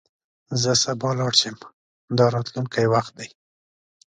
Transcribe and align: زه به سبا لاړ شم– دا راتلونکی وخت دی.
زه 0.61 0.69
به 0.75 0.79
سبا 0.83 1.09
لاړ 1.19 1.33
شم– 1.41 1.57
دا 2.17 2.25
راتلونکی 2.35 2.85
وخت 2.93 3.11
دی. 3.19 3.29